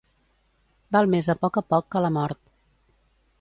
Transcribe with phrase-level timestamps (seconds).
[0.95, 2.43] Val més a poc a poc que la mort.